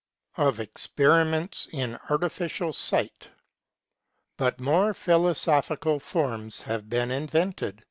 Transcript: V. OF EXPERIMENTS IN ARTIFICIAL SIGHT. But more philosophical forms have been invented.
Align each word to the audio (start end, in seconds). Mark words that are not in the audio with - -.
V. 0.35 0.41
OF 0.41 0.59
EXPERIMENTS 0.59 1.67
IN 1.73 1.95
ARTIFICIAL 2.09 2.73
SIGHT. 2.73 3.29
But 4.35 4.59
more 4.59 4.95
philosophical 4.95 5.99
forms 5.99 6.61
have 6.61 6.89
been 6.89 7.11
invented. 7.11 7.79